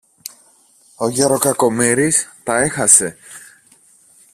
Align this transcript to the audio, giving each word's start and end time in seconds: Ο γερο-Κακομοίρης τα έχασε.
Ο 0.95 1.09
γερο-Κακομοίρης 1.09 2.33
τα 2.43 2.57
έχασε. 2.61 3.17